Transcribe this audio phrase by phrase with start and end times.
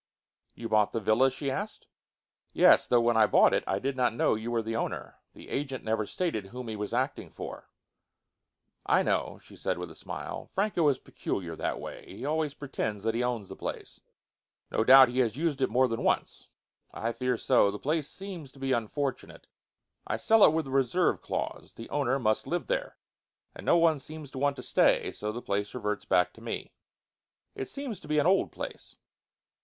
[0.55, 1.85] "You bought the villa?" she asked.
[2.53, 2.87] "Yes.
[2.87, 5.17] Though, when I bought it, I did not know that you were the owner.
[5.35, 7.69] The agent never stated whom he was acting for."
[8.83, 10.49] "I know," she said with a smile.
[10.55, 12.03] "Franco is peculiar that way.
[12.07, 14.01] He always pretends that he owns the place."
[14.71, 16.47] "No doubt he has used it more than once."
[16.91, 17.69] "I fear so.
[17.69, 19.45] The place seems to be unfortunate.
[20.07, 21.75] I sell it with a reserve clause.
[21.75, 22.97] The owner must live there.
[23.53, 26.73] And no one seems to want to stay; so the place reverts back to me."
[27.53, 28.95] "It seems to be an old place."